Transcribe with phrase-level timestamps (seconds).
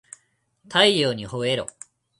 [0.67, 1.67] 太陽にほえろ